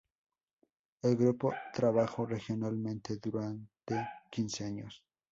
[1.03, 5.03] El grupo trabajó regionalmente durante quince años.